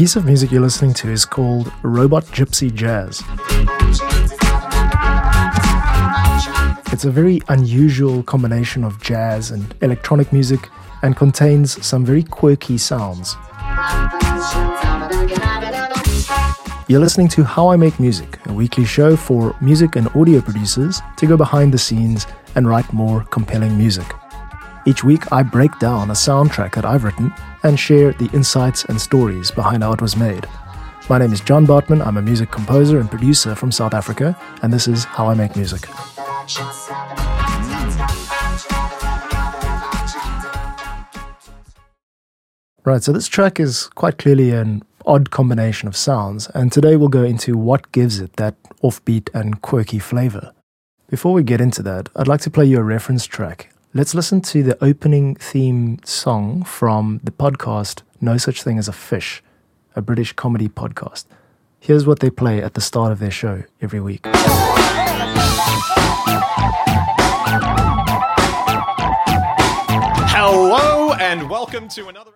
piece 0.00 0.16
of 0.16 0.24
music 0.24 0.50
you're 0.50 0.62
listening 0.62 0.94
to 0.94 1.10
is 1.10 1.26
called 1.26 1.70
Robot 1.82 2.24
Gypsy 2.28 2.72
Jazz. 2.72 3.22
It's 6.90 7.04
a 7.04 7.10
very 7.10 7.42
unusual 7.48 8.22
combination 8.22 8.82
of 8.82 8.98
jazz 9.02 9.50
and 9.50 9.74
electronic 9.82 10.32
music 10.32 10.70
and 11.02 11.18
contains 11.18 11.84
some 11.84 12.02
very 12.02 12.22
quirky 12.22 12.78
sounds. 12.78 13.36
You're 16.88 17.00
listening 17.00 17.28
to 17.28 17.44
How 17.44 17.68
I 17.68 17.76
Make 17.76 18.00
Music, 18.00 18.38
a 18.46 18.54
weekly 18.54 18.86
show 18.86 19.16
for 19.16 19.54
music 19.60 19.96
and 19.96 20.08
audio 20.16 20.40
producers 20.40 21.02
to 21.18 21.26
go 21.26 21.36
behind 21.36 21.74
the 21.74 21.78
scenes 21.78 22.26
and 22.54 22.66
write 22.66 22.90
more 22.94 23.24
compelling 23.24 23.76
music. 23.76 24.06
Each 24.90 25.04
week, 25.04 25.30
I 25.30 25.44
break 25.44 25.78
down 25.78 26.10
a 26.10 26.14
soundtrack 26.14 26.74
that 26.74 26.84
I've 26.84 27.04
written 27.04 27.32
and 27.62 27.78
share 27.78 28.12
the 28.12 28.28
insights 28.32 28.84
and 28.86 29.00
stories 29.00 29.52
behind 29.52 29.84
how 29.84 29.92
it 29.92 30.02
was 30.02 30.16
made. 30.16 30.48
My 31.08 31.16
name 31.16 31.32
is 31.32 31.40
John 31.40 31.64
Bartmann. 31.64 32.04
I'm 32.04 32.16
a 32.16 32.22
music 32.22 32.50
composer 32.50 32.98
and 32.98 33.08
producer 33.08 33.54
from 33.54 33.70
South 33.70 33.94
Africa, 33.94 34.36
and 34.62 34.72
this 34.72 34.88
is 34.88 35.04
How 35.04 35.28
I 35.28 35.34
Make 35.34 35.54
Music. 35.54 35.88
Right, 42.84 43.00
so 43.00 43.12
this 43.12 43.28
track 43.28 43.60
is 43.60 43.86
quite 43.94 44.18
clearly 44.18 44.50
an 44.50 44.82
odd 45.06 45.30
combination 45.30 45.86
of 45.86 45.94
sounds, 45.94 46.48
and 46.48 46.72
today 46.72 46.96
we'll 46.96 47.08
go 47.08 47.22
into 47.22 47.56
what 47.56 47.92
gives 47.92 48.18
it 48.18 48.32
that 48.38 48.56
offbeat 48.82 49.32
and 49.32 49.62
quirky 49.62 50.00
flavor. 50.00 50.52
Before 51.08 51.32
we 51.32 51.44
get 51.44 51.60
into 51.60 51.80
that, 51.84 52.08
I'd 52.16 52.26
like 52.26 52.40
to 52.40 52.50
play 52.50 52.64
you 52.64 52.80
a 52.80 52.82
reference 52.82 53.24
track 53.24 53.69
Let's 53.92 54.14
listen 54.14 54.40
to 54.42 54.62
the 54.62 54.78
opening 54.84 55.34
theme 55.34 55.98
song 56.04 56.62
from 56.62 57.18
the 57.24 57.32
podcast 57.32 58.02
No 58.20 58.36
Such 58.36 58.62
Thing 58.62 58.78
as 58.78 58.86
a 58.86 58.92
Fish, 58.92 59.42
a 59.96 60.00
British 60.00 60.32
comedy 60.32 60.68
podcast. 60.68 61.24
Here's 61.80 62.06
what 62.06 62.20
they 62.20 62.30
play 62.30 62.62
at 62.62 62.74
the 62.74 62.80
start 62.80 63.10
of 63.10 63.18
their 63.18 63.32
show 63.32 63.64
every 63.82 63.98
week. 63.98 64.20
Hello 70.28 71.12
and 71.14 71.50
welcome 71.50 71.88
to 71.88 72.06
another. 72.06 72.30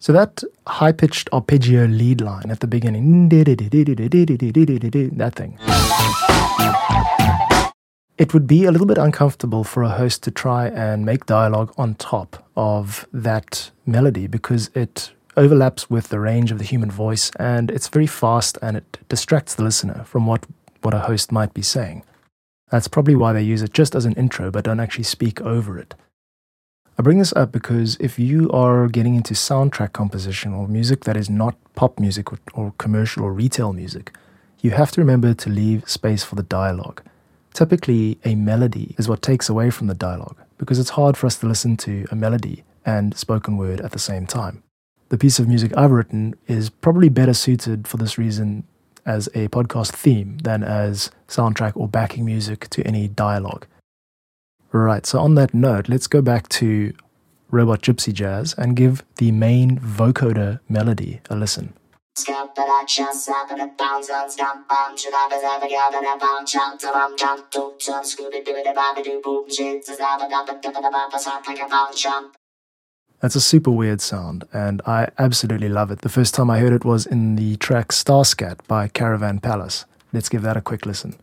So 0.00 0.12
that 0.12 0.42
high 0.66 0.92
pitched 0.92 1.30
arpeggio 1.32 1.86
lead 1.86 2.20
line 2.20 2.50
at 2.50 2.60
the 2.60 2.66
beginning, 2.66 3.30
that 3.30 5.32
thing 5.34 5.58
it 8.18 8.32
would 8.32 8.46
be 8.46 8.64
a 8.64 8.72
little 8.72 8.86
bit 8.86 8.98
uncomfortable 8.98 9.62
for 9.62 9.82
a 9.82 9.90
host 9.90 10.22
to 10.22 10.30
try 10.30 10.68
and 10.68 11.04
make 11.04 11.26
dialogue 11.26 11.72
on 11.76 11.94
top 11.96 12.48
of 12.56 13.06
that 13.12 13.70
melody 13.84 14.26
because 14.26 14.70
it 14.74 15.12
overlaps 15.36 15.90
with 15.90 16.08
the 16.08 16.18
range 16.18 16.50
of 16.50 16.58
the 16.58 16.64
human 16.64 16.90
voice 16.90 17.30
and 17.38 17.70
it's 17.70 17.88
very 17.88 18.06
fast 18.06 18.56
and 18.62 18.78
it 18.78 18.98
distracts 19.10 19.54
the 19.54 19.62
listener 19.62 20.02
from 20.04 20.26
what, 20.26 20.46
what 20.80 20.94
a 20.94 21.00
host 21.00 21.30
might 21.30 21.52
be 21.52 21.60
saying. 21.60 22.02
That's 22.70 22.88
probably 22.88 23.14
why 23.14 23.34
they 23.34 23.42
use 23.42 23.60
it 23.60 23.74
just 23.74 23.94
as 23.94 24.06
an 24.06 24.14
intro 24.14 24.50
but 24.50 24.64
don't 24.64 24.80
actually 24.80 25.04
speak 25.04 25.42
over 25.42 25.78
it. 25.78 25.94
I 26.98 27.02
bring 27.02 27.18
this 27.18 27.34
up 27.34 27.52
because 27.52 27.98
if 28.00 28.18
you 28.18 28.50
are 28.50 28.88
getting 28.88 29.14
into 29.14 29.34
soundtrack 29.34 29.92
composition 29.92 30.54
or 30.54 30.66
music 30.66 31.04
that 31.04 31.18
is 31.18 31.28
not 31.28 31.54
pop 31.74 32.00
music 32.00 32.32
or, 32.32 32.38
or 32.54 32.72
commercial 32.78 33.24
or 33.24 33.34
retail 33.34 33.74
music, 33.74 34.16
you 34.62 34.70
have 34.70 34.90
to 34.92 35.02
remember 35.02 35.34
to 35.34 35.50
leave 35.50 35.86
space 35.86 36.24
for 36.24 36.36
the 36.36 36.42
dialogue. 36.42 37.02
Typically, 37.56 38.18
a 38.22 38.34
melody 38.34 38.94
is 38.98 39.08
what 39.08 39.22
takes 39.22 39.48
away 39.48 39.70
from 39.70 39.86
the 39.86 39.94
dialogue 39.94 40.36
because 40.58 40.78
it's 40.78 40.90
hard 40.90 41.16
for 41.16 41.26
us 41.26 41.38
to 41.38 41.46
listen 41.46 41.74
to 41.74 42.04
a 42.10 42.14
melody 42.14 42.64
and 42.84 43.16
spoken 43.16 43.56
word 43.56 43.80
at 43.80 43.92
the 43.92 43.98
same 43.98 44.26
time. 44.26 44.62
The 45.08 45.16
piece 45.16 45.38
of 45.38 45.48
music 45.48 45.72
I've 45.74 45.90
written 45.90 46.34
is 46.46 46.68
probably 46.68 47.08
better 47.08 47.32
suited 47.32 47.88
for 47.88 47.96
this 47.96 48.18
reason 48.18 48.64
as 49.06 49.28
a 49.28 49.48
podcast 49.48 49.92
theme 49.92 50.36
than 50.42 50.62
as 50.62 51.10
soundtrack 51.28 51.72
or 51.76 51.88
backing 51.88 52.26
music 52.26 52.68
to 52.68 52.86
any 52.86 53.08
dialogue. 53.08 53.66
Right, 54.70 55.06
so 55.06 55.20
on 55.20 55.34
that 55.36 55.54
note, 55.54 55.88
let's 55.88 56.08
go 56.08 56.20
back 56.20 56.50
to 56.60 56.92
Robot 57.50 57.80
Gypsy 57.80 58.12
Jazz 58.12 58.54
and 58.58 58.76
give 58.76 59.02
the 59.14 59.32
main 59.32 59.78
vocoder 59.78 60.60
melody 60.68 61.22
a 61.30 61.34
listen. 61.34 61.72
Skip 62.18 62.54
the 62.54 62.64
action, 62.80 63.12
slap 63.12 63.50
in 63.50 63.58
the 63.58 63.70
bounce, 63.76 64.08
and 64.08 64.32
stamp 64.32 64.64
on. 64.72 64.96
Should 64.96 65.12
I 65.14 65.28
be 65.28 65.36
ever 65.36 65.68
given 65.68 66.08
a 66.08 66.16
bounce? 66.18 66.50
Jump 66.50 66.80
to 66.80 66.86
rum, 66.86 67.14
jump 67.14 67.50
to 67.50 67.74
turn, 67.78 68.02
scooby 68.04 68.42
doo, 68.42 68.54
the 68.64 68.72
babby 68.74 69.02
doo, 69.02 69.20
boom, 69.22 69.44
shit, 69.50 69.86
a 69.86 69.96
dump, 69.96 70.62
dip 70.62 70.74
in 70.74 70.82
the 70.82 70.90
bump, 70.90 71.12
sound 71.18 71.44
like 71.46 71.60
a 71.60 71.68
bounce 71.68 72.00
jump. 72.02 72.34
That's 73.20 73.36
a 73.36 73.40
super 73.40 73.70
weird 73.70 74.00
sound, 74.00 74.44
and 74.50 74.80
I 74.86 75.10
absolutely 75.18 75.68
love 75.68 75.90
it. 75.90 76.00
The 76.00 76.08
first 76.08 76.32
time 76.34 76.48
I 76.48 76.58
heard 76.58 76.72
it 76.72 76.86
was 76.86 77.04
in 77.04 77.36
the 77.36 77.56
track 77.56 77.92
Star 77.92 78.24
Scat 78.24 78.66
by 78.66 78.88
Caravan 78.88 79.38
Palace. 79.38 79.84
Let's 80.14 80.30
give 80.30 80.40
that 80.40 80.56
a 80.56 80.62
quick 80.62 80.86
listen. 80.86 81.16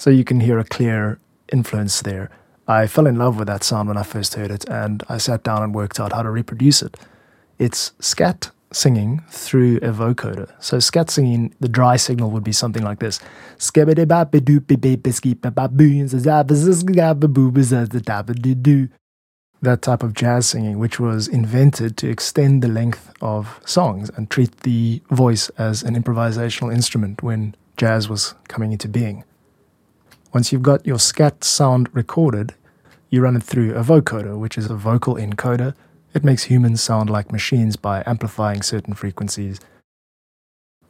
So 0.00 0.08
you 0.08 0.24
can 0.24 0.40
hear 0.40 0.58
a 0.58 0.64
clear 0.64 1.20
influence 1.52 2.00
there. 2.00 2.30
I 2.66 2.86
fell 2.86 3.06
in 3.06 3.16
love 3.16 3.38
with 3.38 3.48
that 3.48 3.62
sound 3.62 3.86
when 3.86 3.98
I 3.98 4.02
first 4.02 4.32
heard 4.32 4.50
it, 4.50 4.66
and 4.66 5.02
I 5.10 5.18
sat 5.18 5.42
down 5.42 5.62
and 5.62 5.74
worked 5.74 6.00
out 6.00 6.14
how 6.14 6.22
to 6.22 6.30
reproduce 6.30 6.80
it. 6.80 6.96
It's 7.58 7.92
scat 8.00 8.50
singing 8.72 9.22
through 9.28 9.76
a 9.82 9.92
vocoder. 9.92 10.50
So 10.58 10.78
scat 10.78 11.10
singing, 11.10 11.54
the 11.60 11.68
dry 11.68 11.96
signal 11.96 12.30
would 12.30 12.42
be 12.42 12.50
something 12.50 12.82
like 12.82 13.00
this. 13.00 13.20
That 19.62 19.82
type 19.82 20.02
of 20.02 20.14
jazz 20.14 20.46
singing, 20.46 20.78
which 20.78 20.98
was 20.98 21.28
invented 21.28 21.98
to 21.98 22.08
extend 22.08 22.62
the 22.62 22.68
length 22.68 23.12
of 23.20 23.60
songs 23.66 24.08
and 24.16 24.30
treat 24.30 24.60
the 24.60 25.02
voice 25.10 25.50
as 25.58 25.82
an 25.82 25.94
improvisational 25.94 26.72
instrument 26.72 27.22
when 27.22 27.54
jazz 27.76 28.08
was 28.08 28.34
coming 28.48 28.72
into 28.72 28.88
being. 28.88 29.24
Once 30.32 30.52
you've 30.52 30.62
got 30.62 30.86
your 30.86 30.98
scat 30.98 31.42
sound 31.42 31.88
recorded, 31.92 32.54
you 33.08 33.20
run 33.20 33.34
it 33.36 33.42
through 33.42 33.74
a 33.74 33.82
vocoder, 33.82 34.38
which 34.38 34.56
is 34.56 34.70
a 34.70 34.76
vocal 34.76 35.16
encoder. 35.16 35.74
It 36.14 36.22
makes 36.22 36.44
humans 36.44 36.80
sound 36.80 37.10
like 37.10 37.32
machines 37.32 37.74
by 37.76 38.04
amplifying 38.06 38.62
certain 38.62 38.94
frequencies. 38.94 39.58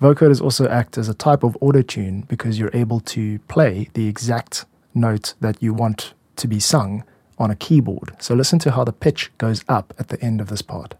Vocoders 0.00 0.42
also 0.42 0.68
act 0.68 0.98
as 0.98 1.08
a 1.08 1.14
type 1.14 1.42
of 1.42 1.56
autotune 1.60 2.28
because 2.28 2.58
you're 2.58 2.70
able 2.74 3.00
to 3.00 3.38
play 3.40 3.88
the 3.94 4.08
exact 4.08 4.66
note 4.94 5.34
that 5.40 5.62
you 5.62 5.72
want 5.72 6.12
to 6.36 6.46
be 6.46 6.60
sung 6.60 7.04
on 7.38 7.50
a 7.50 7.56
keyboard. 7.56 8.12
So 8.18 8.34
listen 8.34 8.58
to 8.60 8.72
how 8.72 8.84
the 8.84 8.92
pitch 8.92 9.30
goes 9.38 9.64
up 9.68 9.94
at 9.98 10.08
the 10.08 10.22
end 10.22 10.40
of 10.40 10.48
this 10.48 10.62
part. 10.62 10.94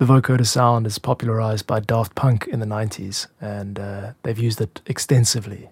The 0.00 0.06
vocoder 0.06 0.46
sound 0.46 0.86
is 0.86 0.98
popularized 0.98 1.66
by 1.66 1.80
Daft 1.80 2.14
Punk 2.14 2.46
in 2.46 2.58
the 2.58 2.64
90s, 2.64 3.26
and 3.38 3.78
uh, 3.78 4.12
they've 4.22 4.38
used 4.38 4.58
it 4.58 4.80
extensively. 4.86 5.68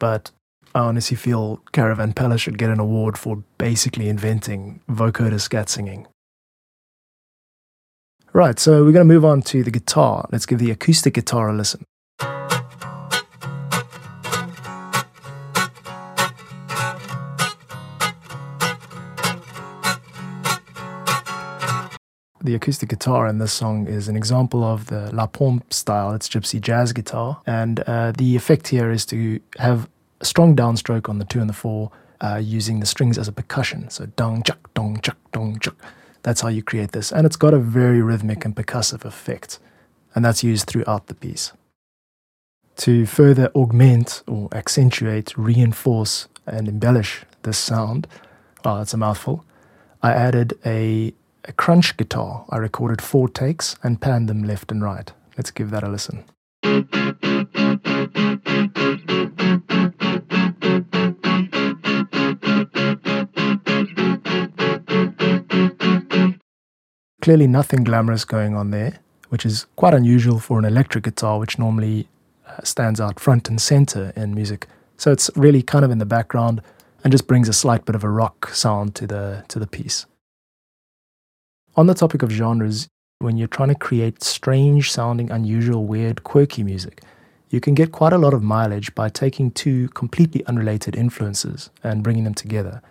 But 0.00 0.32
I 0.74 0.80
honestly 0.80 1.16
feel 1.16 1.62
Caravan 1.70 2.12
Palace 2.12 2.40
should 2.40 2.58
get 2.58 2.70
an 2.70 2.80
award 2.80 3.16
for 3.16 3.44
basically 3.56 4.08
inventing 4.08 4.80
vocoder 4.90 5.40
scat 5.40 5.68
singing. 5.68 6.08
Right, 8.32 8.58
so 8.58 8.84
we're 8.84 8.90
going 8.90 9.06
to 9.06 9.14
move 9.14 9.24
on 9.24 9.42
to 9.42 9.62
the 9.62 9.70
guitar. 9.70 10.28
Let's 10.32 10.44
give 10.44 10.58
the 10.58 10.72
acoustic 10.72 11.14
guitar 11.14 11.48
a 11.48 11.52
listen. 11.52 11.84
The 22.48 22.54
acoustic 22.54 22.88
guitar 22.88 23.26
in 23.26 23.36
this 23.36 23.52
song 23.52 23.86
is 23.86 24.08
an 24.08 24.16
example 24.16 24.64
of 24.64 24.86
the 24.86 25.14
La 25.14 25.26
Pompe 25.26 25.70
style. 25.70 26.14
It's 26.14 26.26
gypsy 26.30 26.58
jazz 26.58 26.94
guitar. 26.94 27.42
And 27.46 27.80
uh, 27.80 28.12
the 28.12 28.36
effect 28.36 28.68
here 28.68 28.90
is 28.90 29.04
to 29.12 29.38
have 29.58 29.86
a 30.22 30.24
strong 30.24 30.56
downstroke 30.56 31.10
on 31.10 31.18
the 31.18 31.26
two 31.26 31.40
and 31.40 31.50
the 31.50 31.52
four 31.52 31.90
uh, 32.22 32.40
using 32.42 32.80
the 32.80 32.86
strings 32.86 33.18
as 33.18 33.28
a 33.28 33.32
percussion. 33.32 33.90
So 33.90 34.06
dong, 34.16 34.44
chuck, 34.44 34.70
dong, 34.72 34.98
chuck, 35.02 35.18
dong, 35.30 35.58
chuck. 35.58 35.76
That's 36.22 36.40
how 36.40 36.48
you 36.48 36.62
create 36.62 36.92
this. 36.92 37.12
And 37.12 37.26
it's 37.26 37.36
got 37.36 37.52
a 37.52 37.58
very 37.58 38.00
rhythmic 38.00 38.46
and 38.46 38.56
percussive 38.56 39.04
effect. 39.04 39.58
And 40.14 40.24
that's 40.24 40.42
used 40.42 40.68
throughout 40.68 41.08
the 41.08 41.14
piece. 41.14 41.52
To 42.76 43.04
further 43.04 43.50
augment 43.54 44.22
or 44.26 44.48
accentuate, 44.52 45.36
reinforce, 45.36 46.28
and 46.46 46.66
embellish 46.66 47.26
this 47.42 47.58
sound, 47.58 48.06
well, 48.64 48.78
that's 48.78 48.94
a 48.94 48.96
mouthful, 48.96 49.44
I 50.02 50.12
added 50.14 50.58
a 50.64 51.12
a 51.48 51.52
crunch 51.52 51.96
guitar. 51.96 52.44
I 52.50 52.58
recorded 52.58 53.02
four 53.02 53.28
takes 53.28 53.76
and 53.82 54.00
panned 54.00 54.28
them 54.28 54.44
left 54.44 54.70
and 54.70 54.82
right. 54.82 55.12
Let's 55.36 55.50
give 55.50 55.70
that 55.70 55.82
a 55.82 55.88
listen. 55.88 56.24
clearly 67.28 67.46
nothing 67.46 67.84
glamorous 67.84 68.24
going 68.24 68.54
on 68.54 68.70
there, 68.70 69.00
which 69.28 69.44
is 69.44 69.66
quite 69.76 69.92
unusual 69.92 70.38
for 70.38 70.58
an 70.58 70.64
electric 70.64 71.04
guitar, 71.04 71.38
which 71.38 71.58
normally 71.58 72.08
uh, 72.46 72.62
stands 72.64 73.02
out 73.02 73.20
front 73.20 73.50
and 73.50 73.60
center 73.60 74.14
in 74.16 74.34
music. 74.34 74.66
So 74.96 75.12
it's 75.12 75.30
really 75.36 75.60
kind 75.60 75.84
of 75.84 75.90
in 75.90 75.98
the 75.98 76.06
background 76.06 76.62
and 77.04 77.12
just 77.12 77.26
brings 77.26 77.46
a 77.46 77.52
slight 77.52 77.84
bit 77.84 77.94
of 77.94 78.02
a 78.02 78.08
rock 78.08 78.48
sound 78.54 78.94
to 78.94 79.06
the 79.06 79.44
to 79.48 79.58
the 79.58 79.66
piece. 79.66 80.06
On 81.78 81.86
the 81.86 81.94
topic 81.94 82.24
of 82.24 82.32
genres, 82.32 82.88
when 83.20 83.36
you're 83.36 83.46
trying 83.46 83.68
to 83.68 83.74
create 83.76 84.24
strange 84.24 84.90
sounding, 84.90 85.30
unusual, 85.30 85.86
weird, 85.86 86.24
quirky 86.24 86.64
music, 86.64 87.04
you 87.50 87.60
can 87.60 87.76
get 87.76 87.92
quite 87.92 88.12
a 88.12 88.18
lot 88.18 88.34
of 88.34 88.42
mileage 88.42 88.92
by 88.96 89.08
taking 89.08 89.52
two 89.52 89.88
completely 89.90 90.44
unrelated 90.46 90.96
influences 90.96 91.70
and 91.84 92.02
bringing 92.02 92.24
them 92.24 92.34
together. 92.34 92.82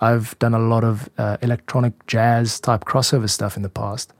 I've 0.00 0.34
done 0.38 0.54
a 0.54 0.58
lot 0.58 0.82
of 0.82 1.10
uh, 1.18 1.36
electronic 1.42 2.06
jazz 2.06 2.58
type 2.58 2.86
crossover 2.86 3.28
stuff 3.28 3.54
in 3.54 3.62
the 3.62 3.68
past, 3.68 4.14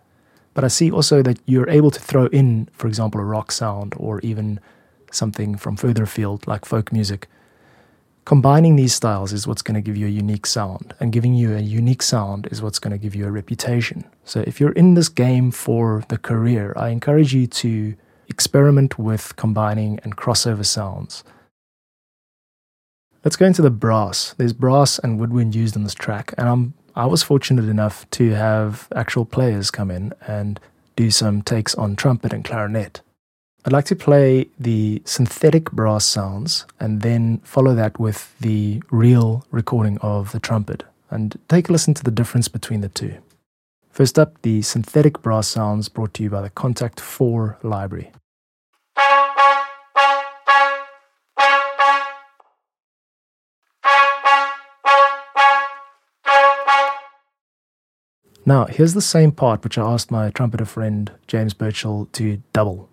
but 0.52 0.62
I 0.62 0.68
see 0.68 0.90
also 0.90 1.22
that 1.22 1.38
you're 1.46 1.70
able 1.70 1.90
to 1.90 1.98
throw 1.98 2.26
in, 2.26 2.68
for 2.72 2.88
example, 2.88 3.22
a 3.22 3.24
rock 3.24 3.50
sound 3.50 3.94
or 3.96 4.20
even 4.20 4.60
something 5.10 5.56
from 5.56 5.74
further 5.74 6.02
afield 6.02 6.46
like 6.46 6.66
folk 6.66 6.92
music. 6.92 7.28
Combining 8.26 8.74
these 8.74 8.92
styles 8.92 9.32
is 9.32 9.46
what's 9.46 9.62
going 9.62 9.76
to 9.76 9.80
give 9.80 9.96
you 9.96 10.08
a 10.08 10.10
unique 10.10 10.46
sound, 10.46 10.94
and 10.98 11.12
giving 11.12 11.32
you 11.32 11.54
a 11.54 11.60
unique 11.60 12.02
sound 12.02 12.48
is 12.50 12.60
what's 12.60 12.80
going 12.80 12.90
to 12.90 12.98
give 12.98 13.14
you 13.14 13.24
a 13.24 13.30
reputation. 13.30 14.04
So, 14.24 14.40
if 14.40 14.58
you're 14.58 14.72
in 14.72 14.94
this 14.94 15.08
game 15.08 15.52
for 15.52 16.02
the 16.08 16.18
career, 16.18 16.72
I 16.76 16.88
encourage 16.88 17.32
you 17.32 17.46
to 17.46 17.94
experiment 18.28 18.98
with 18.98 19.36
combining 19.36 20.00
and 20.02 20.16
crossover 20.16 20.66
sounds. 20.66 21.22
Let's 23.24 23.36
go 23.36 23.46
into 23.46 23.62
the 23.62 23.70
brass. 23.70 24.34
There's 24.36 24.52
brass 24.52 24.98
and 24.98 25.20
woodwind 25.20 25.54
used 25.54 25.76
on 25.76 25.84
this 25.84 25.94
track, 25.94 26.34
and 26.36 26.48
I'm 26.48 26.74
I 26.96 27.06
was 27.06 27.22
fortunate 27.22 27.68
enough 27.68 28.10
to 28.10 28.30
have 28.30 28.88
actual 28.96 29.24
players 29.24 29.70
come 29.70 29.92
in 29.92 30.12
and 30.26 30.58
do 30.96 31.12
some 31.12 31.42
takes 31.42 31.76
on 31.76 31.94
trumpet 31.94 32.32
and 32.32 32.44
clarinet. 32.44 33.02
I'd 33.66 33.72
like 33.72 33.86
to 33.86 33.96
play 33.96 34.46
the 34.60 35.02
synthetic 35.04 35.72
brass 35.72 36.04
sounds 36.04 36.66
and 36.78 37.02
then 37.02 37.38
follow 37.38 37.74
that 37.74 37.98
with 37.98 38.32
the 38.38 38.80
real 38.92 39.44
recording 39.50 39.98
of 39.98 40.30
the 40.30 40.38
trumpet 40.38 40.84
and 41.10 41.36
take 41.48 41.68
a 41.68 41.72
listen 41.72 41.92
to 41.94 42.04
the 42.04 42.12
difference 42.12 42.46
between 42.46 42.80
the 42.80 42.88
two. 42.88 43.16
First 43.90 44.20
up, 44.20 44.40
the 44.42 44.62
synthetic 44.62 45.20
brass 45.20 45.48
sounds 45.48 45.88
brought 45.88 46.14
to 46.14 46.22
you 46.22 46.30
by 46.30 46.42
the 46.42 46.50
Kontakt 46.50 47.00
4 47.00 47.58
library. 47.64 48.12
Now, 58.48 58.66
here's 58.66 58.94
the 58.94 59.02
same 59.02 59.32
part 59.32 59.64
which 59.64 59.76
I 59.76 59.82
asked 59.82 60.12
my 60.12 60.30
trumpeter 60.30 60.66
friend 60.66 61.10
James 61.26 61.52
Birchall 61.52 62.06
to 62.12 62.40
double. 62.52 62.88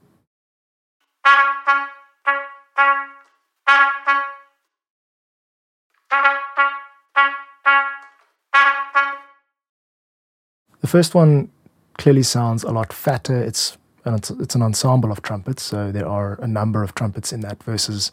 The 10.84 10.90
first 10.90 11.16
one 11.16 11.50
clearly 11.98 12.24
sounds 12.24 12.66
a 12.66 12.72
lot 12.72 12.92
fatter. 12.92 13.42
It's 13.42 13.78
it's 14.06 14.54
an 14.56 14.62
ensemble 14.62 15.14
of 15.14 15.22
trumpets, 15.22 15.64
so 15.64 15.94
there 15.94 16.06
are 16.06 16.38
a 16.42 16.48
number 16.48 16.84
of 16.84 16.94
trumpets 16.94 17.32
in 17.32 17.40
that 17.40 17.64
versus 17.64 18.12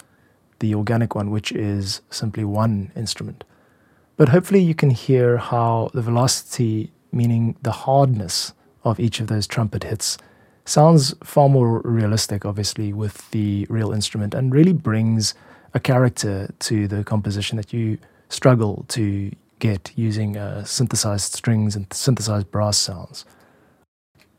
the 0.61 0.77
organic 0.77 1.17
one, 1.17 1.33
which 1.33 1.51
is 1.51 2.01
simply 2.11 2.45
one 2.45 2.93
instrument. 2.95 3.43
But 4.17 4.29
hopefully, 4.29 4.63
you 4.63 4.77
can 4.77 4.91
hear 4.91 5.37
how 5.39 5.91
the 5.95 6.01
velocity 6.01 6.93
meaning 7.11 7.57
the 7.61 7.73
hardness 7.73 8.53
of 8.85 9.01
each 9.01 9.19
of 9.19 9.27
those 9.27 9.49
trumpet 9.49 9.83
hits, 9.83 10.17
sounds 10.65 11.13
far 11.25 11.49
more 11.49 11.81
realistic, 11.81 12.45
obviously, 12.45 12.93
with 12.93 13.29
the 13.33 13.67
real 13.69 13.93
instrument 13.93 14.33
and 14.33 14.55
really 14.55 14.73
brings 14.73 15.35
a 15.75 15.81
character 15.81 16.55
to 16.61 16.87
the 16.87 17.03
composition 17.03 17.57
that 17.57 17.73
you 17.73 17.99
struggle 18.29 18.85
to 18.87 19.33
get 19.61 19.93
using 19.95 20.37
uh, 20.37 20.65
synthesized 20.65 21.35
strings 21.35 21.77
and 21.77 21.87
synthesized 21.93 22.51
brass 22.51 22.77
sounds. 22.77 23.25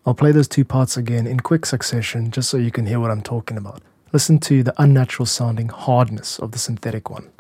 I'll 0.06 0.16
play 0.16 0.32
those 0.32 0.48
two 0.48 0.66
parts 0.66 0.98
again 0.98 1.28
in 1.28 1.40
quick 1.40 1.66
succession 1.66 2.32
just 2.32 2.50
so 2.50 2.58
you 2.58 2.72
can 2.72 2.88
hear 2.88 3.00
what 3.00 3.12
I'm 3.12 3.22
talking 3.22 3.56
about. 3.56 3.82
Listen 4.12 4.40
to 4.40 4.64
the 4.64 4.74
unnatural 4.82 5.26
sounding 5.26 5.70
hardness 5.70 6.40
of 6.40 6.52
the 6.52 6.60
synthetic 6.60 7.10
one. 7.10 7.32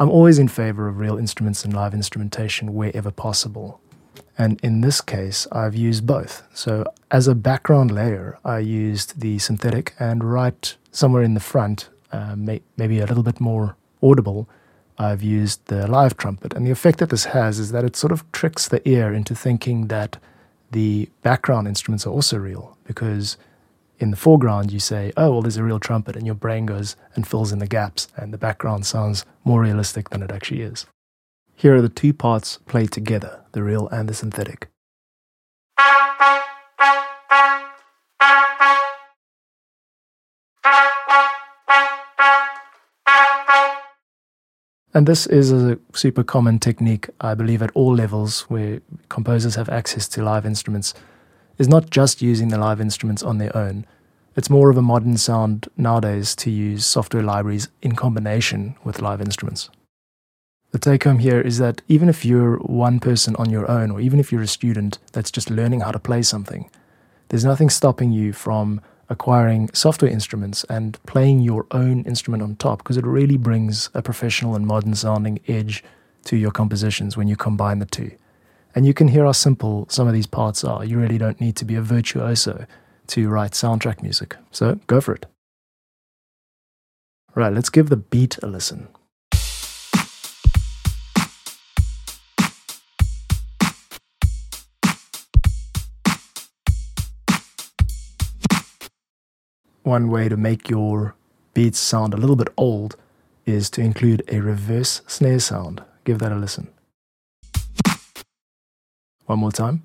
I'm 0.00 0.10
always 0.10 0.40
in 0.40 0.48
favor 0.48 0.88
of 0.88 0.98
real 0.98 1.16
instruments 1.16 1.64
and 1.64 1.72
live 1.72 1.94
instrumentation 1.94 2.74
wherever 2.74 3.12
possible. 3.12 3.80
And 4.38 4.60
in 4.62 4.80
this 4.80 5.00
case, 5.00 5.46
I've 5.52 5.74
used 5.74 6.06
both. 6.06 6.42
So, 6.54 6.84
as 7.10 7.28
a 7.28 7.34
background 7.34 7.90
layer, 7.90 8.38
I 8.44 8.58
used 8.58 9.20
the 9.20 9.38
synthetic, 9.38 9.94
and 9.98 10.24
right 10.24 10.74
somewhere 10.90 11.22
in 11.22 11.34
the 11.34 11.40
front, 11.40 11.88
uh, 12.12 12.34
may, 12.36 12.62
maybe 12.76 13.00
a 13.00 13.06
little 13.06 13.22
bit 13.22 13.40
more 13.40 13.76
audible, 14.02 14.48
I've 14.98 15.22
used 15.22 15.66
the 15.66 15.86
live 15.86 16.16
trumpet. 16.16 16.54
And 16.54 16.66
the 16.66 16.70
effect 16.70 16.98
that 16.98 17.10
this 17.10 17.26
has 17.26 17.58
is 17.58 17.72
that 17.72 17.84
it 17.84 17.96
sort 17.96 18.12
of 18.12 18.30
tricks 18.32 18.68
the 18.68 18.86
ear 18.88 19.12
into 19.12 19.34
thinking 19.34 19.88
that 19.88 20.18
the 20.70 21.10
background 21.22 21.68
instruments 21.68 22.06
are 22.06 22.10
also 22.10 22.38
real 22.38 22.78
because 22.84 23.36
in 23.98 24.10
the 24.10 24.16
foreground 24.16 24.72
you 24.72 24.80
say, 24.80 25.12
oh, 25.16 25.30
well, 25.30 25.42
there's 25.42 25.56
a 25.56 25.64
real 25.64 25.78
trumpet, 25.78 26.16
and 26.16 26.26
your 26.26 26.34
brain 26.34 26.66
goes 26.66 26.96
and 27.14 27.26
fills 27.26 27.52
in 27.52 27.58
the 27.58 27.66
gaps, 27.66 28.08
and 28.16 28.32
the 28.32 28.38
background 28.38 28.84
sounds 28.84 29.24
more 29.44 29.60
realistic 29.60 30.10
than 30.10 30.22
it 30.22 30.30
actually 30.30 30.62
is. 30.62 30.86
Here 31.54 31.76
are 31.76 31.82
the 31.82 31.88
two 31.88 32.12
parts 32.12 32.58
played 32.66 32.90
together 32.90 33.40
the 33.52 33.62
real 33.62 33.88
and 33.88 34.08
the 34.08 34.14
synthetic. 34.14 34.68
And 44.94 45.06
this 45.06 45.26
is 45.26 45.50
a 45.50 45.78
super 45.94 46.22
common 46.22 46.58
technique, 46.58 47.08
I 47.20 47.34
believe, 47.34 47.62
at 47.62 47.70
all 47.74 47.94
levels 47.94 48.42
where 48.42 48.80
composers 49.08 49.54
have 49.54 49.70
access 49.70 50.06
to 50.08 50.22
live 50.22 50.44
instruments 50.44 50.92
is 51.56 51.66
not 51.66 51.88
just 51.88 52.20
using 52.20 52.48
the 52.48 52.58
live 52.58 52.80
instruments 52.80 53.22
on 53.22 53.38
their 53.38 53.56
own. 53.56 53.86
It's 54.36 54.50
more 54.50 54.68
of 54.68 54.76
a 54.76 54.82
modern 54.82 55.16
sound 55.16 55.68
nowadays 55.76 56.34
to 56.36 56.50
use 56.50 56.84
software 56.84 57.22
libraries 57.22 57.68
in 57.80 57.96
combination 57.96 58.76
with 58.84 59.00
live 59.00 59.20
instruments. 59.22 59.70
The 60.72 60.78
take 60.78 61.04
home 61.04 61.18
here 61.18 61.40
is 61.40 61.58
that 61.58 61.82
even 61.86 62.08
if 62.08 62.24
you're 62.24 62.56
one 62.56 62.98
person 62.98 63.36
on 63.36 63.50
your 63.50 63.70
own, 63.70 63.90
or 63.90 64.00
even 64.00 64.18
if 64.18 64.32
you're 64.32 64.40
a 64.40 64.46
student 64.46 64.98
that's 65.12 65.30
just 65.30 65.50
learning 65.50 65.80
how 65.80 65.92
to 65.92 65.98
play 65.98 66.22
something, 66.22 66.70
there's 67.28 67.44
nothing 67.44 67.68
stopping 67.68 68.10
you 68.10 68.32
from 68.32 68.80
acquiring 69.10 69.68
software 69.74 70.10
instruments 70.10 70.64
and 70.70 70.98
playing 71.04 71.40
your 71.40 71.66
own 71.72 72.04
instrument 72.04 72.42
on 72.42 72.56
top 72.56 72.78
because 72.78 72.96
it 72.96 73.04
really 73.04 73.36
brings 73.36 73.90
a 73.92 74.00
professional 74.00 74.54
and 74.54 74.66
modern 74.66 74.94
sounding 74.94 75.40
edge 75.46 75.84
to 76.24 76.38
your 76.38 76.50
compositions 76.50 77.18
when 77.18 77.28
you 77.28 77.36
combine 77.36 77.78
the 77.78 77.84
two. 77.84 78.10
And 78.74 78.86
you 78.86 78.94
can 78.94 79.08
hear 79.08 79.26
how 79.26 79.32
simple 79.32 79.86
some 79.90 80.06
of 80.06 80.14
these 80.14 80.26
parts 80.26 80.64
are. 80.64 80.82
You 80.86 80.98
really 80.98 81.18
don't 81.18 81.40
need 81.40 81.56
to 81.56 81.66
be 81.66 81.74
a 81.74 81.82
virtuoso 81.82 82.64
to 83.08 83.28
write 83.28 83.52
soundtrack 83.52 84.00
music. 84.02 84.36
So 84.50 84.80
go 84.86 85.02
for 85.02 85.14
it. 85.14 85.26
Right, 87.34 87.52
let's 87.52 87.68
give 87.68 87.90
the 87.90 87.96
beat 87.98 88.38
a 88.42 88.46
listen. 88.46 88.88
One 99.82 100.10
way 100.10 100.28
to 100.28 100.36
make 100.36 100.70
your 100.70 101.16
beats 101.54 101.78
sound 101.78 102.14
a 102.14 102.16
little 102.16 102.36
bit 102.36 102.48
old 102.56 102.96
is 103.44 103.68
to 103.70 103.80
include 103.80 104.22
a 104.28 104.40
reverse 104.40 105.02
snare 105.08 105.40
sound. 105.40 105.82
Give 106.04 106.20
that 106.20 106.30
a 106.30 106.36
listen. 106.36 106.68
One 109.26 109.40
more 109.40 109.50
time. 109.50 109.82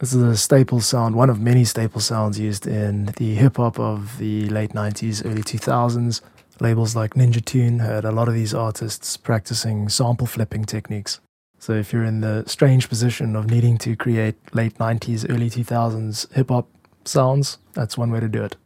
This 0.00 0.14
is 0.14 0.22
a 0.22 0.36
staple 0.36 0.80
sound, 0.80 1.14
one 1.14 1.28
of 1.28 1.40
many 1.40 1.64
staple 1.64 2.00
sounds 2.00 2.38
used 2.38 2.66
in 2.66 3.12
the 3.16 3.34
hip 3.34 3.58
hop 3.58 3.78
of 3.78 4.16
the 4.18 4.48
late 4.48 4.70
90s, 4.70 5.24
early 5.24 5.42
2000s. 5.42 6.22
Labels 6.58 6.96
like 6.96 7.14
Ninja 7.14 7.44
Tune 7.44 7.78
had 7.80 8.04
a 8.04 8.10
lot 8.10 8.26
of 8.26 8.34
these 8.34 8.54
artists 8.54 9.16
practicing 9.16 9.88
sample 9.88 10.26
flipping 10.26 10.64
techniques. 10.64 11.20
So 11.58 11.74
if 11.74 11.92
you're 11.92 12.04
in 12.04 12.22
the 12.22 12.44
strange 12.46 12.88
position 12.88 13.36
of 13.36 13.50
needing 13.50 13.76
to 13.78 13.94
create 13.94 14.36
late 14.54 14.78
90s, 14.78 15.30
early 15.30 15.50
2000s 15.50 16.32
hip 16.32 16.48
hop 16.48 16.66
sounds, 17.04 17.58
that's 17.72 17.98
one 17.98 18.10
way 18.10 18.20
to 18.20 18.28
do 18.28 18.42
it. 18.42 18.56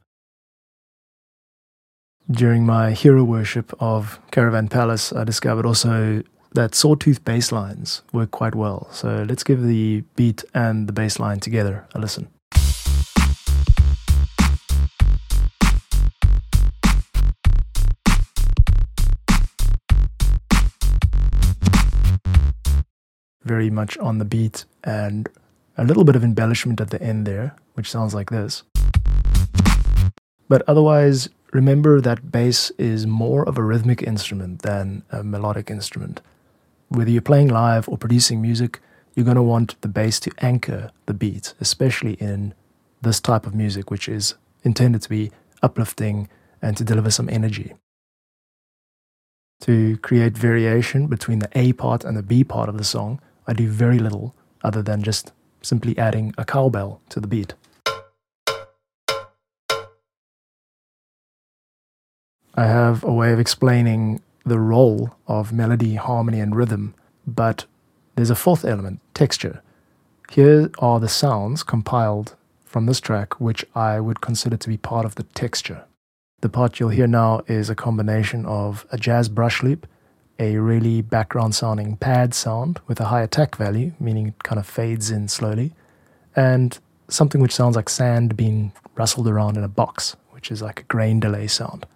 During 2.31 2.65
my 2.65 2.93
hero 2.93 3.23
worship 3.23 3.75
of 3.81 4.19
Caravan 4.31 4.69
Palace, 4.69 5.13
I 5.13 5.25
discovered 5.25 5.67
also 5.67 6.23
that 6.55 6.75
sawtooth 6.75 7.25
bass 7.25 7.53
lines 7.53 8.03
work 8.13 8.31
quite 8.31 8.55
well. 8.55 8.89
So 8.93 9.27
let's 9.29 9.43
give 9.43 9.63
the 9.63 10.05
beat 10.17 10.45
and 10.55 10.89
the 10.89 10.93
bass 10.93 11.19
line 11.19 11.41
together 11.41 11.87
a 11.95 11.99
listen. 11.99 12.29
Very 23.43 23.69
much 23.69 23.99
on 23.99 24.17
the 24.19 24.25
beat 24.25 24.65
and 24.83 25.29
a 25.77 25.85
little 25.85 26.05
bit 26.05 26.17
of 26.17 26.25
embellishment 26.25 26.81
at 26.81 26.91
the 26.91 27.03
end 27.03 27.27
there, 27.27 27.57
which 27.75 27.91
sounds 27.91 28.15
like 28.15 28.31
this. 28.31 28.63
But 30.49 30.63
otherwise, 30.69 31.29
remember 31.53 32.01
that 32.01 32.31
bass 32.31 32.71
is 32.79 33.07
more 33.07 33.49
of 33.49 33.59
a 33.59 33.63
rhythmic 33.63 34.03
instrument 34.03 34.63
than 34.63 35.03
a 35.11 35.25
melodic 35.25 35.71
instrument. 35.71 36.21
Whether 36.89 37.11
you're 37.11 37.23
playing 37.23 37.49
live 37.49 37.89
or 37.89 37.99
producing 37.99 38.41
music, 38.41 38.81
you're 39.15 39.25
going 39.25 39.37
to 39.37 39.43
want 39.43 39.81
the 39.81 39.89
bass 39.89 40.21
to 40.21 40.33
anchor 40.39 40.91
the 41.07 41.15
beat, 41.15 41.55
especially 41.61 42.15
in 42.15 42.55
this 43.03 43.21
type 43.21 43.47
of 43.47 43.55
music, 43.55 43.91
which 43.91 44.09
is 44.09 44.35
intended 44.63 45.03
to 45.03 45.09
be 45.09 45.31
uplifting 45.63 46.29
and 46.61 46.77
to 46.77 46.85
deliver 46.85 47.11
some 47.11 47.29
energy. 47.29 47.75
To 49.61 49.97
create 49.99 50.37
variation 50.37 51.07
between 51.07 51.39
the 51.39 51.51
A 51.55 51.73
part 51.73 52.05
and 52.05 52.17
the 52.17 52.23
B 52.23 52.45
part 52.45 52.69
of 52.69 52.77
the 52.77 52.85
song, 52.85 53.21
I 53.47 53.53
do 53.55 53.69
very 53.69 53.99
little 53.99 54.35
other 54.63 54.83
than 54.83 55.03
just 55.03 55.33
simply 55.65 55.97
adding 55.99 56.35
a 56.39 56.45
cowbell 56.45 57.01
to 57.09 57.21
the 57.21 57.27
beat. 57.27 57.55
I 62.57 62.67
have 62.67 63.03
a 63.03 63.13
way 63.13 63.33
of 63.33 63.41
explaining 63.41 64.21
the 64.47 64.61
role 64.61 65.17
of 65.27 65.53
melody, 65.53 65.97
harmony, 65.97 66.39
and 66.39 66.55
rhythm, 66.55 66.95
but 67.27 67.65
there's 68.15 68.31
a 68.31 68.37
fourth 68.37 68.65
element 68.65 69.01
texture. 69.13 69.61
Here 70.31 70.71
are 70.79 71.01
the 71.01 71.09
sounds 71.09 71.63
compiled 71.63 72.37
from 72.65 72.87
this 72.87 73.01
track, 73.01 73.41
which 73.41 73.65
I 73.75 74.01
would 74.01 74.21
consider 74.21 74.57
to 74.57 74.69
be 74.69 74.77
part 74.77 75.05
of 75.05 75.17
the 75.17 75.23
texture. 75.23 75.85
The 76.41 76.49
part 76.49 76.79
you'll 76.79 76.91
hear 76.91 77.07
now 77.07 77.43
is 77.47 77.71
a 77.71 77.75
combination 77.75 78.45
of 78.47 78.87
a 78.93 78.99
jazz 78.99 79.29
brush 79.29 79.63
loop, 79.63 79.87
a 80.39 80.57
really 80.57 81.01
background 81.03 81.55
sounding 81.55 81.97
pad 81.97 82.35
sound 82.35 82.81
with 82.87 83.01
a 83.01 83.07
high 83.07 83.23
attack 83.23 83.57
value, 83.57 83.93
meaning 84.01 84.29
it 84.29 84.43
kind 84.43 84.59
of 84.59 84.67
fades 84.67 85.11
in 85.11 85.29
slowly, 85.29 85.73
and 86.35 86.79
something 87.09 87.41
which 87.41 87.55
sounds 87.55 87.77
like 87.77 87.89
sand 87.89 88.37
being 88.37 88.73
rustled 88.97 89.29
around 89.29 89.57
in 89.57 89.65
a 89.65 89.69
box, 89.69 90.17
which 90.31 90.51
is 90.51 90.61
like 90.63 90.81
a 90.81 90.85
grain 90.85 91.21
delay 91.21 91.47
sound. 91.47 91.87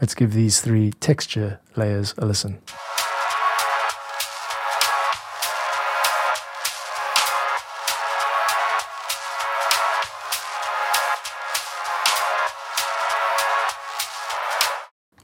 Let's 0.00 0.14
give 0.14 0.32
these 0.32 0.60
three 0.60 0.92
texture 0.92 1.60
layers 1.76 2.14
a 2.18 2.26
listen. 2.26 2.60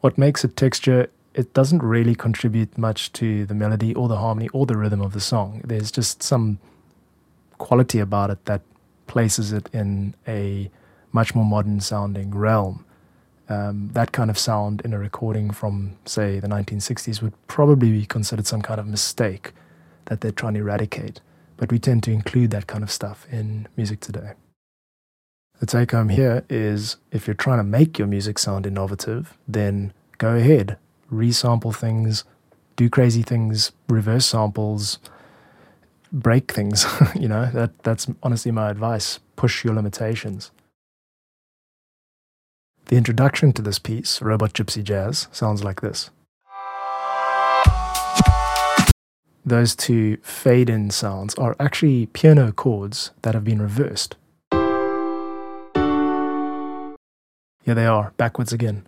What 0.01 0.19
makes 0.19 0.45
a 0.45 0.49
texture, 0.49 1.09
it 1.35 1.53
doesn't 1.53 1.83
really 1.83 2.15
contribute 2.15 2.79
much 2.79 3.13
to 3.13 3.45
the 3.45 3.55
melody 3.55 3.93
or 3.95 4.09
the 4.09 4.17
harmony 4.17 4.49
or 4.53 4.67
the 4.67 4.77
rhythm 4.77 5.01
of 5.01 5.13
the 5.13 5.21
song. 5.21 5.61
There's 5.65 5.91
just 5.91 6.23
some 6.23 6.59
quality 7.59 7.99
about 7.99 8.31
it 8.31 8.45
that 8.45 8.63
places 9.07 9.53
it 9.53 9.69
in 9.73 10.15
a 10.29 10.71
much 11.13 11.35
more 11.35 11.45
modern 11.45 11.81
sounding 11.81 12.35
realm. 12.35 12.85
Um, 13.49 13.91
that 13.93 14.13
kind 14.13 14.31
of 14.31 14.39
sound 14.39 14.81
in 14.83 14.95
a 14.95 14.99
recording 14.99 15.51
from, 15.51 15.99
say, 16.07 16.39
the 16.39 16.49
1960s 16.49 17.21
would 17.21 17.35
probably 17.47 17.91
be 17.91 18.07
considered 18.07 18.47
some 18.47 18.63
kind 18.63 18.81
of 18.81 18.87
mistake 18.87 19.53
that 20.07 20.21
they're 20.21 20.31
trying 20.31 20.55
to 20.55 20.61
eradicate. 20.61 21.21
But 21.57 21.71
we 21.71 21.79
tend 21.79 22.03
to 22.05 22.11
include 22.11 22.51
that 22.53 22.67
kind 22.67 22.83
of 22.83 22.91
stuff 22.91 23.27
in 23.31 23.69
music 23.77 24.01
today. 24.01 24.33
The 25.61 25.67
take 25.67 25.93
home 25.93 26.09
here 26.09 26.45
is 26.49 26.97
if 27.13 27.27
you're 27.27 27.35
trying 27.35 27.59
to 27.59 27.65
make 27.65 27.99
your 27.99 28.09
music 28.09 28.39
sound 28.39 28.67
innovative, 28.67 29.37
then 29.47 29.93
go 30.19 30.35
ahead, 30.35 30.79
resample 31.11 31.75
things, 31.75 32.25
do 32.77 32.89
crazy 32.91 33.23
things, 33.23 33.73
reverse 33.89 34.27
samples, 34.27 34.99
break 36.13 36.53
things. 36.53 36.87
you 37.15 37.29
know, 37.29 37.51
that, 37.53 37.83
that's 37.83 38.07
honestly 38.23 38.51
my 38.51 38.71
advice. 38.71 39.21
Push 39.37 39.65
your 39.65 39.75
limitations. 39.75 40.51
The 42.87 42.97
introduction 42.97 43.53
to 43.55 43.63
this 43.63 43.79
piece, 43.79 44.21
Robot 44.21 44.53
Gypsy 44.53 44.85
Jazz, 44.85 45.29
sounds 45.33 45.65
like 45.65 45.81
this. 45.81 46.11
Those 49.47 49.77
two 49.77 50.17
fade 50.23 50.71
in 50.71 50.91
sounds 50.91 51.35
are 51.35 51.55
actually 51.61 52.07
piano 52.07 52.51
chords 52.53 53.11
that 53.23 53.35
have 53.35 53.45
been 53.45 53.61
reversed. 53.61 54.17
Here 57.63 57.75
they 57.75 57.87
are, 57.87 58.13
backwards 58.17 58.53
again. 58.53 58.87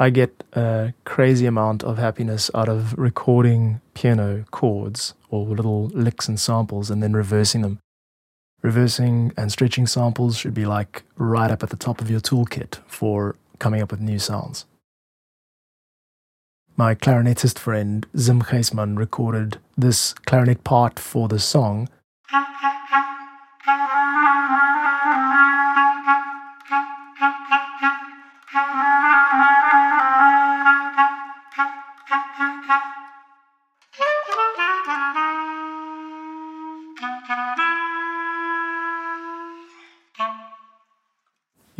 I 0.00 0.08
get 0.08 0.44
a 0.54 0.94
crazy 1.04 1.44
amount 1.44 1.84
of 1.84 1.98
happiness 1.98 2.50
out 2.54 2.70
of 2.70 2.98
recording 2.98 3.82
piano 3.92 4.46
chords 4.50 5.12
or 5.28 5.44
little 5.44 5.88
licks 5.88 6.26
and 6.26 6.40
samples 6.40 6.90
and 6.90 7.02
then 7.02 7.12
reversing 7.12 7.60
them. 7.60 7.80
Reversing 8.62 9.30
and 9.36 9.52
stretching 9.52 9.86
samples 9.86 10.38
should 10.38 10.54
be 10.54 10.64
like 10.64 11.02
right 11.18 11.50
up 11.50 11.62
at 11.62 11.68
the 11.68 11.76
top 11.76 12.00
of 12.00 12.10
your 12.10 12.20
toolkit 12.20 12.78
for 12.86 13.36
coming 13.58 13.82
up 13.82 13.90
with 13.90 14.00
new 14.00 14.18
sounds. 14.18 14.64
My 16.78 16.94
clarinetist 16.94 17.58
friend 17.58 18.06
Zim 18.16 18.40
Geisman 18.40 18.96
recorded 18.96 19.58
this 19.76 20.14
clarinet 20.24 20.64
part 20.64 20.98
for 20.98 21.28
the 21.28 21.38
song. 21.38 21.90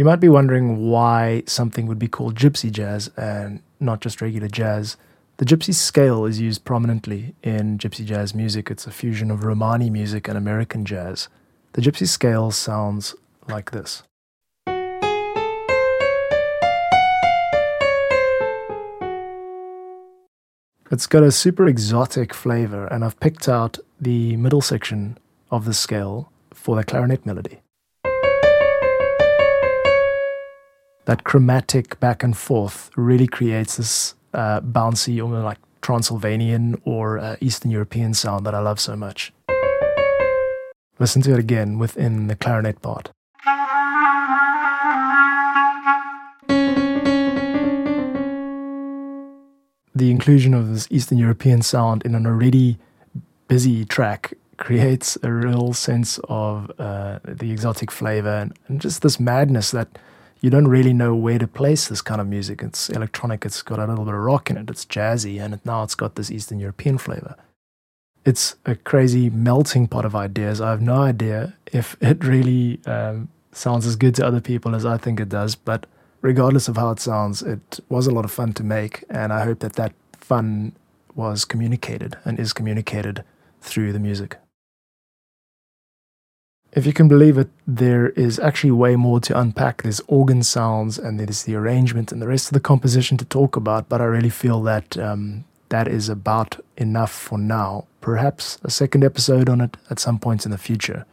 You 0.01 0.07
might 0.07 0.17
be 0.17 0.31
wondering 0.31 0.89
why 0.89 1.43
something 1.47 1.87
would 1.87 1.99
be 1.99 2.09
called 2.09 2.35
gypsy 2.35 2.73
jazz 2.73 3.11
and 3.19 3.61
not 3.81 4.01
just 4.01 4.23
regular 4.23 4.49
jazz. 4.49 4.97
The 5.37 5.45
gypsy 5.45 5.75
scale 5.75 6.25
is 6.25 6.41
used 6.41 6.65
prominently 6.65 7.35
in 7.43 7.77
gypsy 7.77 8.07
jazz 8.07 8.35
music. 8.35 8.71
It's 8.71 8.87
a 8.87 8.93
fusion 8.93 9.31
of 9.31 9.45
Romani 9.45 9.91
music 9.91 10.27
and 10.27 10.39
American 10.39 10.87
jazz. 10.87 11.29
The 11.75 11.83
gypsy 11.83 12.09
scale 12.09 12.51
sounds 12.51 13.15
like 13.47 13.73
this. 13.73 14.03
It's 20.91 21.07
got 21.07 21.23
a 21.23 21.31
super 21.31 21.67
exotic 21.67 22.33
flavor, 22.33 22.87
and 22.87 23.05
I've 23.05 23.21
picked 23.21 23.51
out 23.51 23.77
the 24.01 24.39
middle 24.39 24.63
section 24.63 25.19
of 25.51 25.67
the 25.67 25.75
scale 25.75 26.33
for 26.55 26.75
the 26.75 26.85
clarinet 26.85 27.27
melody. 27.27 27.61
That 31.07 31.25
chromatic 31.25 31.99
back 32.01 32.23
and 32.23 32.37
forth 32.37 32.91
really 32.97 33.27
creates 33.27 33.77
this 33.77 34.15
uh, 34.35 34.61
bouncy, 34.61 35.23
almost 35.23 35.45
like 35.45 35.59
Transylvanian 35.83 36.81
or 36.85 37.19
uh, 37.19 37.37
Eastern 37.41 37.71
European 37.71 38.15
sound 38.15 38.47
that 38.47 38.55
I 38.55 38.61
love 38.61 38.81
so 38.81 38.97
much. 38.97 39.33
Listen 40.99 41.23
to 41.23 41.33
it 41.33 41.39
again 41.39 41.79
within 41.79 42.27
the 42.27 42.37
clarinet 42.37 42.83
part. 42.83 43.11
The 49.95 50.11
inclusion 50.11 50.55
of 50.55 50.69
this 50.69 50.87
Eastern 50.91 51.19
European 51.19 51.63
sound 51.63 52.03
in 52.05 52.15
an 52.15 52.27
already 52.27 52.79
busy 53.49 53.85
track 53.85 54.35
creates 54.57 55.19
a 55.23 55.33
real 55.33 55.73
sense 55.73 56.21
of 56.29 56.71
uh, 56.79 57.19
the 57.25 57.51
exotic 57.51 57.91
flavor 57.91 58.29
and, 58.29 58.53
and 58.69 58.81
just 58.81 59.03
this 59.03 59.19
madness 59.19 59.71
that 59.73 59.99
you 60.41 60.51
don't 60.51 60.69
really 60.69 60.93
know 60.93 61.15
where 61.15 61.39
to 61.39 61.47
place 61.47 61.89
this 61.89 62.01
kind 62.01 62.21
of 62.21 62.27
music. 62.27 62.63
It's 62.63 62.89
electronic, 62.89 63.45
it's 63.45 63.63
got 63.63 63.79
a 63.79 63.87
little 63.87 64.05
bit 64.05 64.15
of 64.15 64.21
rock 64.21 64.51
in 64.51 64.57
it, 64.57 64.71
it's 64.71 64.85
jazzy, 64.85 65.41
and 65.43 65.61
now 65.65 65.83
it's 65.83 65.95
got 65.95 66.15
this 66.15 66.31
Eastern 66.31 66.59
European 66.59 66.99
flavor. 66.99 67.37
It's 68.25 68.57
a 68.67 68.75
crazy 68.75 69.31
melting 69.31 69.89
pot 69.89 70.05
of 70.05 70.15
ideas. 70.15 70.61
I 70.61 70.71
have 70.71 70.83
no 70.83 70.97
idea 71.03 71.55
if 71.73 71.97
it 72.01 72.25
really 72.25 72.81
um, 72.87 73.29
sounds 73.53 73.87
as 73.87 73.97
good 73.97 74.15
to 74.17 74.27
other 74.27 74.41
people 74.41 74.75
as 74.75 74.87
I 74.87 74.97
think 74.97 75.21
it 75.21 75.29
does, 75.29 75.55
but 75.55 75.87
regardless 76.23 76.69
of 76.69 76.77
how 76.77 76.91
it 76.91 77.01
sounds, 77.01 77.43
it 77.43 77.81
was 77.89 78.07
a 78.07 78.11
lot 78.11 78.25
of 78.25 78.31
fun 78.31 78.53
to 78.55 78.65
make, 78.65 79.05
and 79.11 79.33
I 79.33 79.45
hope 79.45 79.61
that 79.61 79.75
that 79.75 79.93
fun 80.13 80.73
was 81.15 81.45
communicated 81.45 82.17
and 82.25 82.39
is 82.39 82.53
communicated 82.53 83.25
through 83.61 83.93
the 83.93 83.99
music. 83.99 84.39
If 86.73 86.87
you 86.87 86.93
can 86.93 87.09
believe 87.09 87.37
it, 87.37 87.49
there 87.67 88.11
is 88.11 88.39
actually 88.39 88.71
way 88.71 88.95
more 88.95 89.19
to 89.21 89.39
unpack. 89.39 89.83
There's 89.83 90.01
organ 90.07 90.43
sounds 90.43 90.99
and 90.99 91.19
there's 91.19 91.43
the 91.43 91.57
arrangement 91.57 92.13
and 92.13 92.23
the 92.23 92.29
rest 92.29 92.49
of 92.49 92.53
the 92.53 92.61
composition 92.61 93.17
to 93.19 93.25
talk 93.25 93.57
about, 93.57 93.89
but 93.89 94.01
I 94.01 94.05
really 94.05 94.31
feel 94.31 94.63
that 94.63 94.97
um, 94.97 95.45
that 95.71 95.89
is 95.89 96.09
about 96.09 96.65
enough 96.77 97.11
for 97.11 97.39
now. 97.39 97.87
Perhaps 98.01 98.59
a 98.63 98.71
second 98.71 99.03
episode 99.03 99.49
on 99.49 99.61
it 99.61 99.77
at 99.91 99.99
some 99.99 100.19
point 100.19 100.45
in 100.45 100.53
the 100.53 100.59
future. 100.59 101.07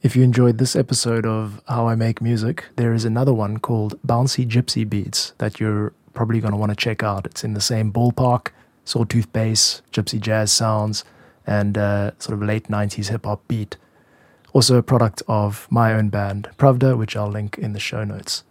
If 0.00 0.16
you 0.16 0.22
enjoyed 0.22 0.56
this 0.56 0.74
episode 0.74 1.26
of 1.26 1.60
How 1.68 1.86
I 1.86 1.94
Make 1.94 2.22
Music, 2.22 2.64
there 2.76 2.94
is 2.94 3.04
another 3.04 3.34
one 3.34 3.58
called 3.58 4.00
Bouncy 4.00 4.48
Gypsy 4.48 4.88
Beats 4.88 5.34
that 5.36 5.60
you're 5.60 5.92
probably 6.14 6.40
going 6.40 6.52
to 6.52 6.56
want 6.56 6.70
to 6.70 6.76
check 6.76 7.02
out. 7.02 7.26
It's 7.26 7.44
in 7.44 7.52
the 7.52 7.60
same 7.60 7.92
ballpark 7.92 8.48
sawtooth 8.84 9.32
bass, 9.32 9.82
gypsy 9.92 10.20
jazz 10.20 10.50
sounds, 10.50 11.04
and 11.50 11.76
uh, 11.76 12.12
sort 12.20 12.34
of 12.34 12.46
late 12.46 12.68
90s 12.68 13.08
hip 13.08 13.26
hop 13.26 13.46
beat. 13.48 13.76
Also, 14.52 14.76
a 14.76 14.82
product 14.82 15.22
of 15.28 15.66
my 15.70 15.92
own 15.92 16.08
band, 16.08 16.48
Pravda, 16.56 16.96
which 16.96 17.16
I'll 17.16 17.28
link 17.28 17.58
in 17.58 17.72
the 17.72 17.80
show 17.80 18.04
notes. 18.04 18.44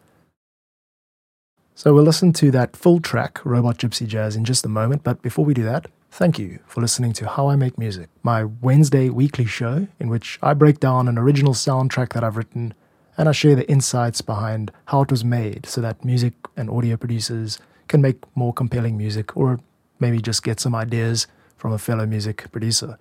So, 1.76 1.94
we'll 1.94 2.04
listen 2.04 2.34
to 2.34 2.52
that 2.52 2.76
full 2.76 3.00
track, 3.00 3.44
Robot 3.46 3.78
Gypsy 3.78 4.06
Jazz, 4.06 4.36
in 4.36 4.44
just 4.44 4.66
a 4.66 4.70
moment. 4.70 5.04
But 5.04 5.22
before 5.22 5.46
we 5.46 5.54
do 5.54 5.64
that, 5.64 5.88
thank 6.12 6.38
you 6.38 6.60
for 6.68 6.82
listening 6.82 7.14
to 7.14 7.28
How 7.28 7.48
I 7.48 7.56
Make 7.56 7.78
Music, 7.78 8.10
my 8.22 8.44
Wednesday 8.44 9.10
weekly 9.10 9.46
show 9.46 9.88
in 10.00 10.10
which 10.10 10.38
I 10.42 10.54
break 10.54 10.80
down 10.82 11.08
an 11.08 11.18
original 11.18 11.54
soundtrack 11.54 12.14
that 12.14 12.24
I've 12.24 12.38
written 12.38 12.74
and 13.18 13.30
I 13.30 13.34
share 13.34 13.56
the 13.56 13.70
insights 13.70 14.22
behind 14.22 14.72
how 14.86 15.02
it 15.02 15.12
was 15.12 15.24
made 15.24 15.66
so 15.66 15.82
that 15.82 16.04
music 16.04 16.34
and 16.58 16.70
audio 16.70 16.98
producers 16.98 17.60
can 17.88 18.02
make 18.02 18.24
more 18.36 18.54
compelling 18.54 18.98
music 18.98 19.36
or 19.36 19.60
maybe 20.00 20.22
just 20.22 20.44
get 20.44 20.60
some 20.60 20.76
ideas 20.76 21.28
from 21.60 21.74
a 21.74 21.78
fellow 21.78 22.06
music 22.06 22.50
producer. 22.52 22.98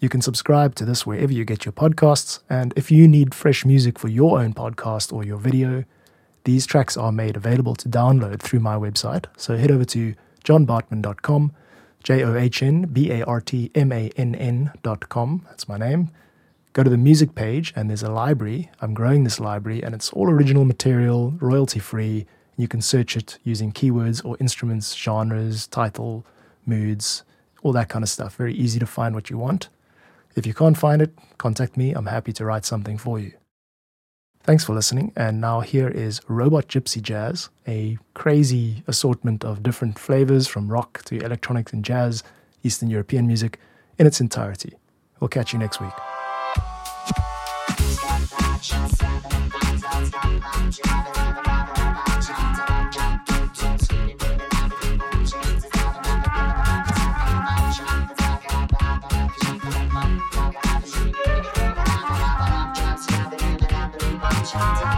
You 0.00 0.08
can 0.08 0.20
subscribe 0.20 0.74
to 0.74 0.84
this 0.84 1.06
wherever 1.06 1.32
you 1.32 1.44
get 1.44 1.64
your 1.64 1.72
podcasts, 1.72 2.40
and 2.50 2.74
if 2.76 2.90
you 2.90 3.06
need 3.06 3.34
fresh 3.34 3.64
music 3.64 3.98
for 3.98 4.08
your 4.08 4.40
own 4.40 4.52
podcast 4.52 5.12
or 5.12 5.24
your 5.24 5.38
video, 5.38 5.84
these 6.44 6.66
tracks 6.66 6.96
are 6.96 7.12
made 7.12 7.36
available 7.36 7.76
to 7.76 7.88
download 7.88 8.40
through 8.40 8.60
my 8.60 8.74
website. 8.74 9.26
So 9.36 9.56
head 9.56 9.70
over 9.70 9.84
to 9.86 10.14
johnbartmann.com, 10.44 11.52
J 12.02 12.24
O 12.24 12.34
H 12.34 12.62
N 12.62 12.82
B 12.82 13.10
A 13.12 13.24
R 13.24 13.40
T 13.40 13.70
M 13.74 13.92
A 13.92 14.10
N 14.16 14.34
N.com. 14.34 15.46
That's 15.48 15.68
my 15.68 15.78
name. 15.78 16.10
Go 16.72 16.82
to 16.82 16.90
the 16.90 16.96
music 16.96 17.34
page, 17.34 17.72
and 17.76 17.88
there's 17.88 18.02
a 18.02 18.10
library. 18.10 18.70
I'm 18.80 18.94
growing 18.94 19.24
this 19.24 19.40
library, 19.40 19.82
and 19.82 19.94
it's 19.94 20.12
all 20.12 20.30
original 20.30 20.64
material, 20.64 21.32
royalty 21.40 21.78
free. 21.78 22.26
You 22.56 22.66
can 22.66 22.82
search 22.82 23.16
it 23.16 23.38
using 23.44 23.72
keywords 23.72 24.24
or 24.24 24.36
instruments, 24.40 24.94
genres, 24.94 25.66
title, 25.66 26.24
moods, 26.66 27.24
all 27.62 27.72
that 27.72 27.88
kind 27.88 28.02
of 28.02 28.08
stuff. 28.08 28.36
Very 28.36 28.54
easy 28.54 28.78
to 28.78 28.86
find 28.86 29.14
what 29.14 29.30
you 29.30 29.38
want. 29.38 29.68
If 30.36 30.46
you 30.46 30.54
can't 30.54 30.78
find 30.78 31.02
it, 31.02 31.18
contact 31.38 31.76
me. 31.76 31.92
I'm 31.92 32.06
happy 32.06 32.32
to 32.34 32.44
write 32.44 32.64
something 32.64 32.98
for 32.98 33.18
you. 33.18 33.32
Thanks 34.42 34.64
for 34.64 34.72
listening. 34.72 35.12
And 35.16 35.40
now 35.40 35.60
here 35.60 35.88
is 35.88 36.20
Robot 36.28 36.68
Gypsy 36.68 37.02
Jazz, 37.02 37.50
a 37.66 37.98
crazy 38.14 38.82
assortment 38.86 39.44
of 39.44 39.62
different 39.62 39.98
flavors 39.98 40.46
from 40.46 40.72
rock 40.72 41.02
to 41.04 41.18
electronics 41.18 41.72
and 41.72 41.84
jazz, 41.84 42.22
Eastern 42.62 42.88
European 42.88 43.26
music 43.26 43.58
in 43.98 44.06
its 44.06 44.20
entirety. 44.20 44.74
We'll 45.20 45.28
catch 45.28 45.52
you 45.52 45.58
next 45.58 45.80
week. 45.80 45.92
Thank. 64.58 64.97